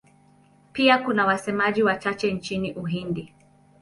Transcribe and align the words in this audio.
Pia 0.73 0.97
kuna 0.97 1.25
wasemaji 1.25 1.83
wachache 1.83 2.33
nchini 2.33 2.73
Uhindi. 2.73 3.33